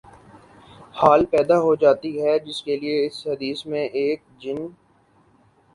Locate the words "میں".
3.65-3.85